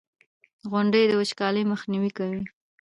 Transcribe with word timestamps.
•غونډۍ 0.71 1.03
د 1.07 1.11
وچکالۍ 1.19 1.63
مخنیوی 1.71 2.11
کوي. 2.17 2.41